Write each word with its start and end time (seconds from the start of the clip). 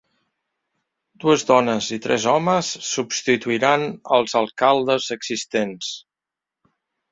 Dues 1.23 1.43
dones 1.49 1.89
i 1.97 1.99
tres 2.05 2.25
homes 2.31 2.71
substituiran 2.93 3.87
als 4.19 4.35
alcaldes 4.43 5.09
existents. 5.19 5.95